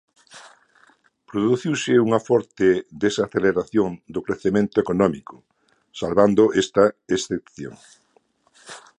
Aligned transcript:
Produciuse 1.29 1.93
unha 2.05 2.19
forte 2.29 2.67
desaceleración 3.03 3.89
do 4.13 4.23
crecemento 4.27 4.75
económico 4.83 5.35
salvando 5.99 6.43
esta 6.61 6.83
excepción. 7.15 7.75